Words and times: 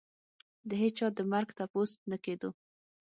د 0.69 0.71
هېچا 0.81 1.07
د 1.17 1.19
مرګ 1.31 1.49
تپوس 1.57 1.91
نه 2.09 2.17
کېدو. 2.25 2.49